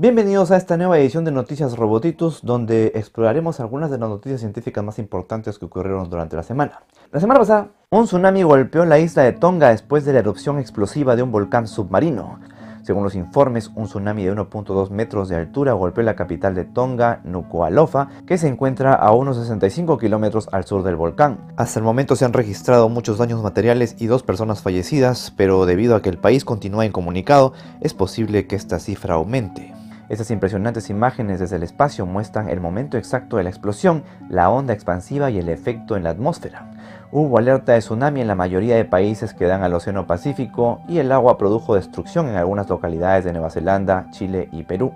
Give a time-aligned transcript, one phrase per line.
[0.00, 4.84] Bienvenidos a esta nueva edición de Noticias Robotitus, donde exploraremos algunas de las noticias científicas
[4.84, 6.84] más importantes que ocurrieron durante la semana.
[7.10, 11.16] La semana pasada, un tsunami golpeó la isla de Tonga después de la erupción explosiva
[11.16, 12.38] de un volcán submarino.
[12.84, 17.20] Según los informes, un tsunami de 1.2 metros de altura golpeó la capital de Tonga,
[17.24, 21.40] Nuku'alofa, que se encuentra a unos 65 kilómetros al sur del volcán.
[21.56, 25.96] Hasta el momento se han registrado muchos daños materiales y dos personas fallecidas, pero debido
[25.96, 29.74] a que el país continúa incomunicado, es posible que esta cifra aumente.
[30.08, 34.72] Estas impresionantes imágenes desde el espacio muestran el momento exacto de la explosión, la onda
[34.72, 36.72] expansiva y el efecto en la atmósfera.
[37.12, 40.98] Hubo alerta de tsunami en la mayoría de países que dan al Océano Pacífico y
[40.98, 44.92] el agua produjo destrucción en algunas localidades de Nueva Zelanda, Chile y Perú.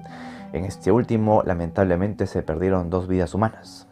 [0.55, 3.89] En este último, lamentablemente, se perdieron dos vidas humanas.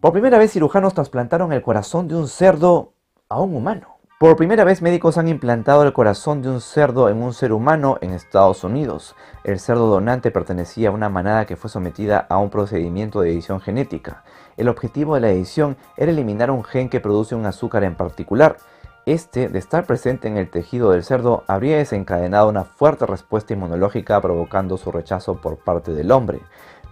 [0.00, 2.94] Por primera vez, cirujanos trasplantaron el corazón de un cerdo
[3.28, 3.93] a un humano.
[4.16, 7.98] Por primera vez médicos han implantado el corazón de un cerdo en un ser humano
[8.00, 9.16] en Estados Unidos.
[9.42, 13.60] El cerdo donante pertenecía a una manada que fue sometida a un procedimiento de edición
[13.60, 14.22] genética.
[14.56, 18.56] El objetivo de la edición era eliminar un gen que produce un azúcar en particular.
[19.04, 24.20] Este, de estar presente en el tejido del cerdo, habría desencadenado una fuerte respuesta inmunológica
[24.20, 26.38] provocando su rechazo por parte del hombre.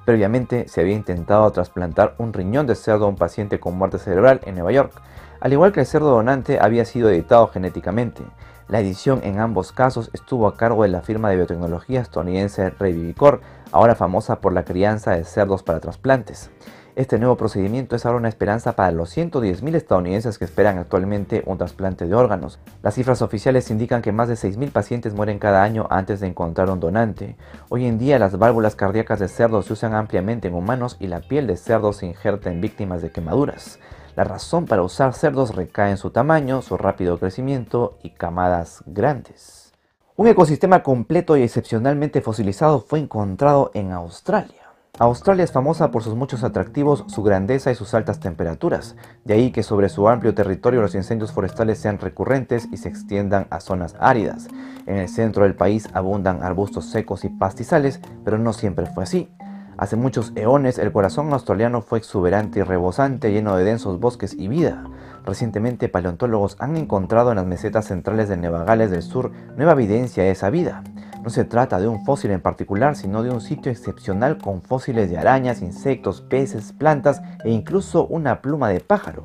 [0.05, 4.41] Previamente se había intentado trasplantar un riñón de cerdo a un paciente con muerte cerebral
[4.45, 5.01] en Nueva York.
[5.43, 8.23] Al igual que el cerdo donante había sido editado genéticamente.
[8.69, 13.41] La edición en ambos casos estuvo a cargo de la firma de biotecnología estadounidense Revivicor,
[13.73, 16.53] ahora famosa por la crianza de cerdos para trasplantes.
[16.95, 21.59] Este nuevo procedimiento es ahora una esperanza para los 110.000 estadounidenses que esperan actualmente un
[21.59, 22.61] trasplante de órganos.
[22.85, 26.71] Las cifras oficiales indican que más de 6.000 pacientes mueren cada año antes de encontrar
[26.71, 27.35] un donante.
[27.69, 31.19] Hoy en día las válvulas cardíacas de cerdos se usan ampliamente en humanos y la
[31.19, 33.81] piel de cerdos se injerta en víctimas de quemaduras.
[34.15, 39.73] La razón para usar cerdos recae en su tamaño, su rápido crecimiento y camadas grandes.
[40.17, 44.63] Un ecosistema completo y excepcionalmente fosilizado fue encontrado en Australia.
[44.99, 49.51] Australia es famosa por sus muchos atractivos, su grandeza y sus altas temperaturas, de ahí
[49.51, 53.97] que sobre su amplio territorio los incendios forestales sean recurrentes y se extiendan a zonas
[53.99, 54.49] áridas.
[54.85, 59.31] En el centro del país abundan arbustos secos y pastizales, pero no siempre fue así.
[59.79, 64.49] Hace muchos eones el corazón australiano fue exuberante y rebosante, lleno de densos bosques y
[64.49, 64.85] vida.
[65.25, 70.25] Recientemente paleontólogos han encontrado en las mesetas centrales de Nueva Gales del Sur nueva evidencia
[70.25, 70.83] de esa vida.
[71.23, 75.09] No se trata de un fósil en particular, sino de un sitio excepcional con fósiles
[75.09, 79.25] de arañas, insectos, peces, plantas e incluso una pluma de pájaro.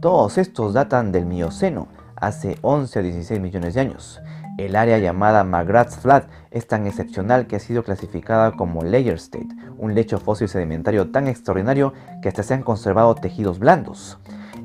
[0.00, 4.20] Todos estos datan del Mioceno, hace 11 a 16 millones de años.
[4.56, 9.48] El área llamada McGrath's Flat es tan excepcional que ha sido clasificada como Layer State,
[9.78, 11.92] un lecho fósil sedimentario tan extraordinario
[12.22, 14.18] que hasta se han conservado tejidos blandos.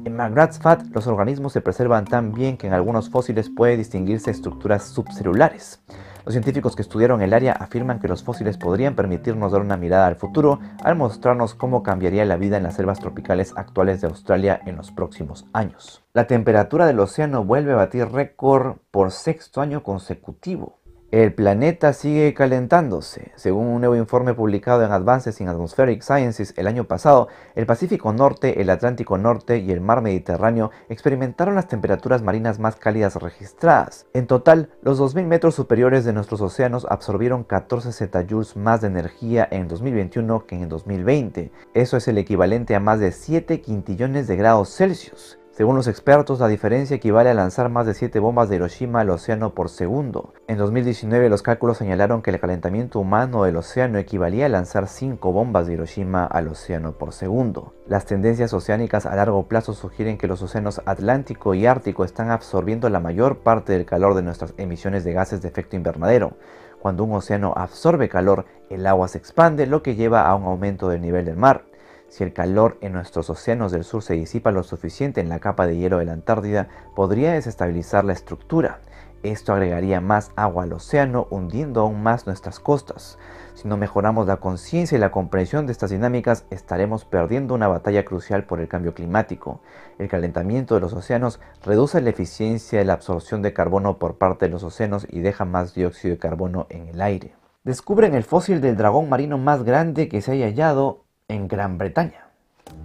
[0.06, 4.32] En McGrath's Flat los organismos se preservan tan bien que en algunos fósiles puede distinguirse
[4.32, 5.82] estructuras subcelulares.
[6.26, 10.08] Los científicos que estudiaron el área afirman que los fósiles podrían permitirnos dar una mirada
[10.08, 14.62] al futuro al mostrarnos cómo cambiaría la vida en las selvas tropicales actuales de Australia
[14.66, 16.04] en los próximos años.
[16.14, 20.79] La temperatura del océano vuelve a batir récord por sexto año consecutivo.
[21.12, 23.32] El planeta sigue calentándose.
[23.36, 28.14] Según un nuevo informe publicado en Advances in Atmospheric Sciences el año pasado, el Pacífico
[28.14, 34.06] Norte, el Atlántico Norte y el Mar Mediterráneo experimentaron las temperaturas marinas más cálidas registradas.
[34.14, 39.48] En total, los 2.000 metros superiores de nuestros océanos absorbieron 14 zetajoules más de energía
[39.50, 41.52] en 2021 que en 2020.
[41.74, 45.39] Eso es el equivalente a más de 7 quintillones de grados Celsius.
[45.60, 49.10] Según los expertos, la diferencia equivale a lanzar más de 7 bombas de Hiroshima al
[49.10, 50.32] océano por segundo.
[50.48, 55.34] En 2019 los cálculos señalaron que el calentamiento humano del océano equivalía a lanzar 5
[55.34, 57.74] bombas de Hiroshima al océano por segundo.
[57.88, 62.90] Las tendencias oceánicas a largo plazo sugieren que los océanos Atlántico y Ártico están absorbiendo
[62.90, 66.38] la mayor parte del calor de nuestras emisiones de gases de efecto invernadero.
[66.80, 70.88] Cuando un océano absorbe calor, el agua se expande, lo que lleva a un aumento
[70.88, 71.66] del nivel del mar.
[72.10, 75.68] Si el calor en nuestros océanos del sur se disipa lo suficiente en la capa
[75.68, 78.80] de hielo de la Antártida, podría desestabilizar la estructura.
[79.22, 83.20] Esto agregaría más agua al océano, hundiendo aún más nuestras costas.
[83.54, 88.06] Si no mejoramos la conciencia y la comprensión de estas dinámicas, estaremos perdiendo una batalla
[88.06, 89.62] crucial por el cambio climático.
[90.00, 94.46] El calentamiento de los océanos reduce la eficiencia de la absorción de carbono por parte
[94.46, 97.36] de los océanos y deja más dióxido de carbono en el aire.
[97.66, 102.26] Descubren el fósil del dragón marino más grande que se haya hallado en Gran Bretaña.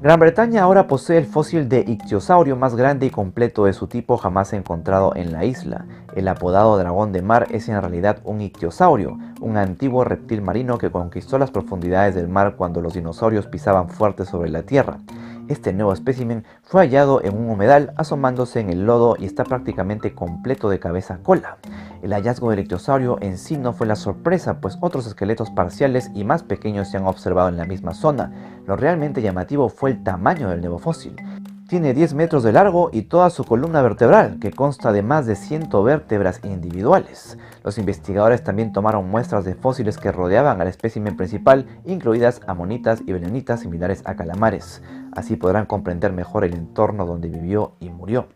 [0.00, 4.16] Gran Bretaña ahora posee el fósil de ictiosaurio más grande y completo de su tipo
[4.16, 5.86] jamás encontrado en la isla.
[6.14, 10.90] El apodado dragón de mar es en realidad un ictiosaurio, un antiguo reptil marino que
[10.90, 14.98] conquistó las profundidades del mar cuando los dinosaurios pisaban fuerte sobre la tierra.
[15.46, 20.14] Este nuevo espécimen fue hallado en un humedal asomándose en el lodo y está prácticamente
[20.14, 21.58] completo de cabeza a cola.
[22.02, 26.24] El hallazgo del ictiosaurio en sí no fue la sorpresa, pues otros esqueletos parciales y
[26.24, 28.32] más pequeños se han observado en la misma zona.
[28.66, 31.14] Lo realmente llamativo fue el tamaño del nuevo fósil.
[31.74, 35.34] Tiene 10 metros de largo y toda su columna vertebral, que consta de más de
[35.34, 37.36] 100 vértebras individuales.
[37.64, 43.10] Los investigadores también tomaron muestras de fósiles que rodeaban al espécimen principal, incluidas amonitas y
[43.10, 44.84] belenitas similares a calamares.
[45.16, 48.28] Así podrán comprender mejor el entorno donde vivió y murió.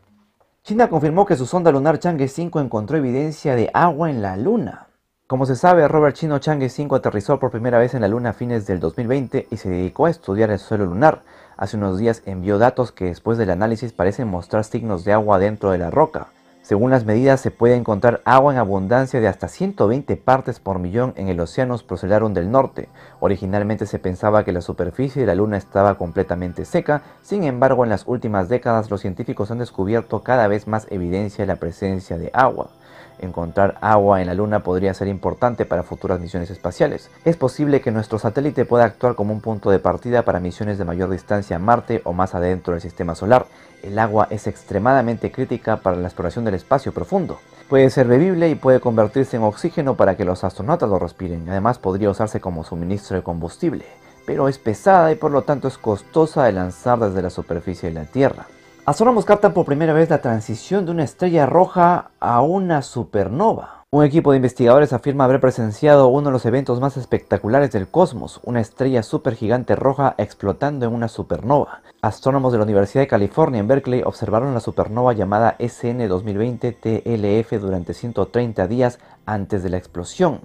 [0.65, 4.89] China confirmó que su sonda lunar Chang'e 5 encontró evidencia de agua en la Luna.
[5.29, 8.33] Como se sabe, Robert Chino Chang'e 5 aterrizó por primera vez en la Luna a
[8.33, 11.23] fines del 2020 y se dedicó a estudiar el suelo lunar.
[11.59, 15.73] Hace unos días envió datos que después del análisis parecen mostrar signos de agua dentro
[15.73, 16.29] de la roca.
[16.63, 21.15] Según las medidas, se puede encontrar agua en abundancia de hasta 120 partes por millón
[21.17, 22.89] en el océano Procellarum del norte.
[23.19, 27.91] Originalmente se pensaba que la superficie de la Luna estaba completamente seca, sin embargo en
[27.91, 32.31] las últimas décadas los científicos han descubierto cada vez más evidencia de la presencia de
[32.35, 32.71] agua.
[33.21, 37.11] Encontrar agua en la Luna podría ser importante para futuras misiones espaciales.
[37.25, 40.85] Es posible que nuestro satélite pueda actuar como un punto de partida para misiones de
[40.85, 43.47] mayor distancia a Marte o más adentro del sistema solar.
[43.83, 47.39] El agua es extremadamente crítica para la exploración del espacio profundo.
[47.69, 51.49] Puede ser bebible y puede convertirse en oxígeno para que los astronautas lo respiren.
[51.49, 53.85] Además podría usarse como suministro de combustible,
[54.27, 57.95] pero es pesada y por lo tanto es costosa de lanzar desde la superficie de
[57.95, 58.47] la Tierra.
[58.89, 63.85] Astrónomos captan por primera vez la transición de una estrella roja a una supernova.
[63.91, 68.41] Un equipo de investigadores afirma haber presenciado uno de los eventos más espectaculares del cosmos,
[68.45, 71.83] una estrella supergigante roja explotando en una supernova.
[72.01, 77.61] Astrónomos de la Universidad de California en Berkeley observaron la supernova llamada SN 2020 TLF
[77.61, 80.41] durante 130 días antes de la explosión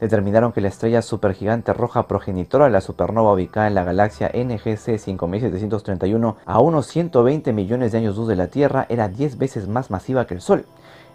[0.00, 4.98] determinaron que la estrella supergigante roja progenitora de la supernova ubicada en la galaxia NGC
[4.98, 9.90] 5731 a unos 120 millones de años luz de la Tierra era 10 veces más
[9.90, 10.64] masiva que el Sol.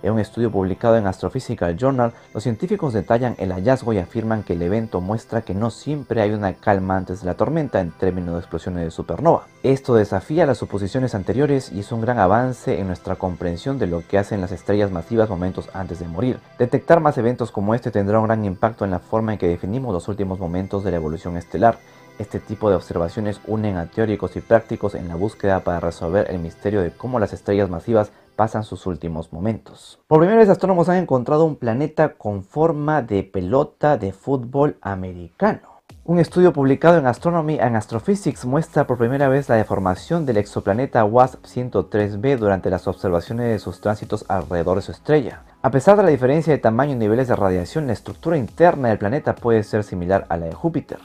[0.04, 4.54] En un estudio publicado en Astrophysical Journal, los científicos detallan el hallazgo y afirman que
[4.54, 8.34] el evento muestra que no siempre hay una calma antes de la tormenta en términos
[8.34, 9.46] de explosiones de supernova.
[9.62, 14.02] Esto desafía las suposiciones anteriores y es un gran avance en nuestra comprensión de lo
[14.08, 16.40] que hacen las estrellas masivas momentos antes de morir.
[16.58, 19.94] Detectar más eventos como este tendrá un gran impacto en la forma en que definimos
[19.94, 21.78] los últimos momentos de la evolución estelar.
[22.18, 26.40] Este tipo de observaciones unen a teóricos y prácticos en la búsqueda para resolver el
[26.40, 30.00] misterio de cómo las estrellas masivas pasan sus últimos momentos.
[30.08, 35.72] Por primera vez astrónomos han encontrado un planeta con forma de pelota de fútbol americano.
[36.04, 41.06] Un estudio publicado en Astronomy and Astrophysics muestra por primera vez la deformación del exoplaneta
[41.06, 45.44] WASP-103b durante las observaciones de sus tránsitos alrededor de su estrella.
[45.62, 48.98] A pesar de la diferencia de tamaño y niveles de radiación, la estructura interna del
[48.98, 50.98] planeta puede ser similar a la de Júpiter.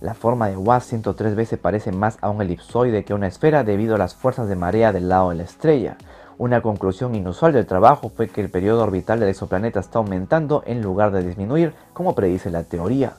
[0.00, 3.94] La forma de WASP-103b se parece más a un elipsoide que a una esfera debido
[3.94, 5.96] a las fuerzas de marea del lado de la estrella.
[6.40, 10.80] Una conclusión inusual del trabajo fue que el periodo orbital del exoplaneta está aumentando en
[10.80, 13.12] lugar de disminuir, como predice la teoría.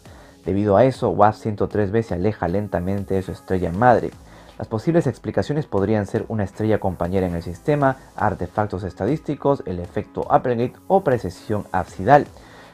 [0.43, 4.09] Debido a eso, WASP-103b se aleja lentamente de su estrella madre.
[4.57, 10.25] Las posibles explicaciones podrían ser una estrella compañera en el sistema, artefactos estadísticos, el efecto
[10.27, 12.25] Applegate o precesión absidal.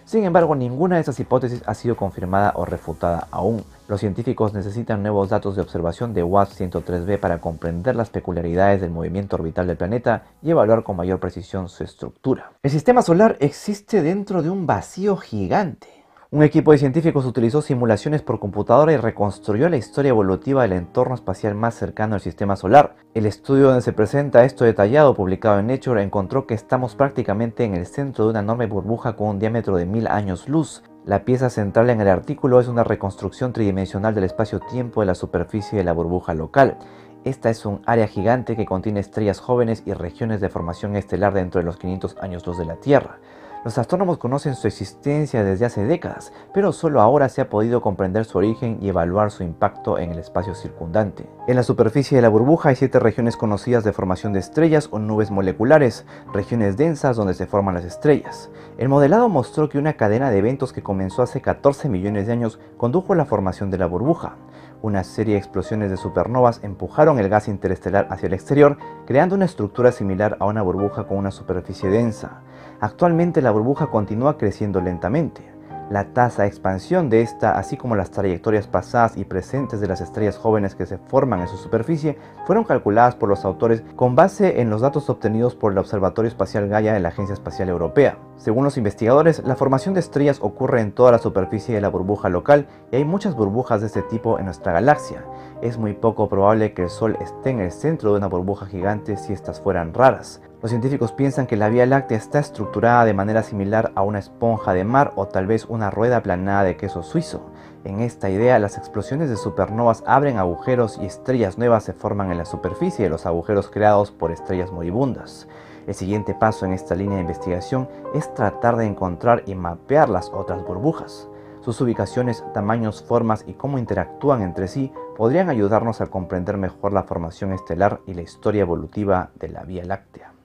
[0.06, 3.66] Sin embargo, ninguna de esas hipótesis ha sido confirmada o refutada aún.
[3.88, 9.38] Los científicos necesitan nuevos datos de observación de WASP-103b para comprender las peculiaridades del movimiento
[9.38, 12.52] orbital del planeta y evaluar con mayor precisión su estructura.
[12.64, 15.88] El sistema solar existe dentro de un vacío gigante.
[16.30, 21.16] Un equipo de científicos utilizó simulaciones por computadora y reconstruyó la historia evolutiva del entorno
[21.16, 22.98] espacial más cercano al sistema solar.
[23.14, 27.76] El estudio donde se presenta esto detallado, publicado en Nature, encontró que estamos prácticamente en
[27.76, 30.84] el centro de una enorme burbuja con un diámetro de mil años luz.
[31.08, 35.78] La pieza central en el artículo es una reconstrucción tridimensional del espacio-tiempo de la superficie
[35.78, 36.78] de la burbuja local.
[37.24, 41.62] Esta es un área gigante que contiene estrellas jóvenes y regiones de formación estelar dentro
[41.62, 43.20] de los 500 años luz de la Tierra.
[43.66, 48.26] Los astrónomos conocen su existencia desde hace décadas, pero solo ahora se ha podido comprender
[48.26, 51.28] su origen y evaluar su impacto en el espacio circundante.
[51.48, 55.00] En la superficie de la burbuja hay siete regiones conocidas de formación de estrellas o
[55.00, 58.50] nubes moleculares, regiones densas donde se forman las estrellas.
[58.78, 62.60] El modelado mostró que una cadena de eventos que comenzó hace 14 millones de años
[62.78, 64.36] condujo a la formación de la burbuja.
[64.84, 69.46] Una serie de explosiones de supernovas empujaron el gas interestelar hacia el exterior, creando una
[69.46, 72.44] estructura similar a una burbuja con una superficie densa.
[72.80, 75.42] Actualmente la burbuja continúa creciendo lentamente.
[75.90, 80.02] La tasa de expansión de esta, así como las trayectorias pasadas y presentes de las
[80.02, 84.60] estrellas jóvenes que se forman en su superficie, fueron calculadas por los autores con base
[84.60, 88.18] en los datos obtenidos por el Observatorio Espacial Gaia de la Agencia Espacial Europea.
[88.36, 92.28] Según los investigadores, la formación de estrellas ocurre en toda la superficie de la burbuja
[92.28, 95.24] local y hay muchas burbujas de este tipo en nuestra galaxia.
[95.62, 99.16] Es muy poco probable que el Sol esté en el centro de una burbuja gigante
[99.16, 100.42] si estas fueran raras.
[100.60, 104.74] Los científicos piensan que la Vía Láctea está estructurada de manera similar a una esponja
[104.74, 107.52] de mar o tal vez una rueda aplanada de queso suizo.
[107.84, 112.40] En esta idea, las explosiones de supernovas abren agujeros y estrellas nuevas se forman en
[112.40, 115.48] la superficie de los agujeros creados por estrellas moribundas.
[115.86, 120.32] El siguiente paso en esta línea de investigación es tratar de encontrar y mapear las
[120.34, 121.30] otras burbujas.
[121.62, 127.04] Sus ubicaciones, tamaños, formas y cómo interactúan entre sí podrían ayudarnos a comprender mejor la
[127.04, 130.37] formación estelar y la historia evolutiva de la Vía Láctea.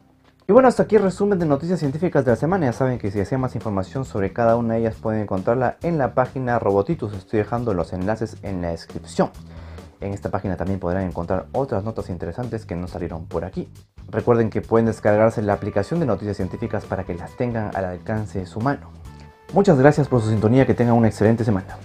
[0.49, 2.67] Y bueno, hasta aquí el resumen de noticias científicas de la semana.
[2.67, 5.99] Ya saben que si desean más información sobre cada una de ellas pueden encontrarla en
[5.99, 7.15] la página Robotitus.
[7.15, 9.31] Estoy dejando los enlaces en la descripción.
[10.01, 13.69] En esta página también podrán encontrar otras notas interesantes que no salieron por aquí.
[14.11, 18.41] Recuerden que pueden descargarse la aplicación de noticias científicas para que las tengan al alcance
[18.41, 18.91] de su mano.
[19.53, 21.77] Muchas gracias por su sintonía, que tengan una excelente semana.